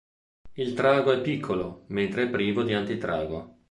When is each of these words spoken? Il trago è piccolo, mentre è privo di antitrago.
Il 0.53 0.73
trago 0.73 1.11
è 1.11 1.21
piccolo, 1.21 1.83
mentre 1.89 2.23
è 2.23 2.27
privo 2.31 2.63
di 2.63 2.73
antitrago. 2.73 3.59